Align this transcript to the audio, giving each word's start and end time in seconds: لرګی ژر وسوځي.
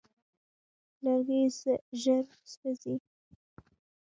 لرګی 1.03 1.39
ژر 2.01 2.23
وسوځي. 2.29 2.95